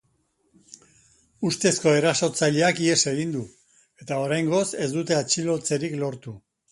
Ustezko 1.49 1.91
erasotzaileak 1.97 2.81
ihes 2.85 2.97
egin 3.11 3.35
du, 3.35 3.41
eta 4.05 4.17
oraingoz 4.23 4.65
ez 4.87 4.89
dute 4.97 5.17
atxilotzerik 5.19 5.95
lortu. 6.05 6.35